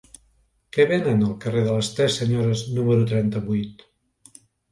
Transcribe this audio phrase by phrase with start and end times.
[0.77, 3.87] Què venen al carrer de les Tres Senyores número trenta-vuit?